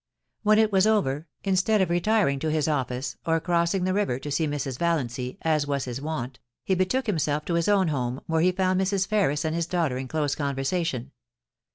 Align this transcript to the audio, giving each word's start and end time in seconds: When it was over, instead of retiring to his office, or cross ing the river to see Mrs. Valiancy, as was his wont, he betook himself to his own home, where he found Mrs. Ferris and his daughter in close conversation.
When 0.41 0.57
it 0.57 0.71
was 0.71 0.87
over, 0.87 1.27
instead 1.43 1.79
of 1.79 1.91
retiring 1.91 2.39
to 2.39 2.49
his 2.49 2.67
office, 2.67 3.17
or 3.23 3.39
cross 3.39 3.75
ing 3.75 3.83
the 3.83 3.93
river 3.93 4.17
to 4.17 4.31
see 4.31 4.47
Mrs. 4.47 4.79
Valiancy, 4.79 5.37
as 5.43 5.67
was 5.67 5.85
his 5.85 6.01
wont, 6.01 6.39
he 6.63 6.73
betook 6.73 7.05
himself 7.05 7.45
to 7.45 7.53
his 7.53 7.67
own 7.67 7.89
home, 7.89 8.21
where 8.25 8.41
he 8.41 8.51
found 8.51 8.81
Mrs. 8.81 9.05
Ferris 9.07 9.45
and 9.45 9.55
his 9.55 9.67
daughter 9.67 9.97
in 9.99 10.07
close 10.07 10.33
conversation. 10.33 11.11